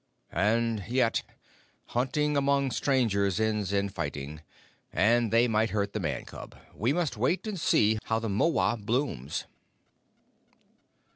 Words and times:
And 0.33 0.85
yet 0.87 1.21
hunting 1.89 2.35
among 2.35 2.71
strangers 2.71 3.39
ends 3.39 3.71
in 3.71 3.89
fighting; 3.89 4.41
and 4.91 5.29
they 5.31 5.47
might 5.47 5.69
hurt 5.69 5.93
the 5.93 5.99
Man 5.99 6.25
cub. 6.25 6.55
We 6.73 6.91
must 6.91 7.17
wait 7.17 7.45
and 7.45 7.59
see 7.59 7.99
how 8.05 8.17
the 8.17 8.27
mohwa 8.27 8.77
blooms." 8.83 9.45